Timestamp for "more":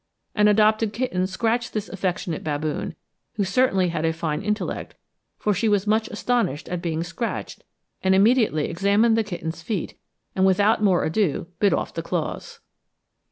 10.83-11.03